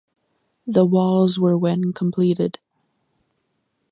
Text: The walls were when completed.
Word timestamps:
The 0.65 0.83
walls 0.83 1.37
were 1.37 1.55
when 1.55 1.93
completed. 1.93 2.57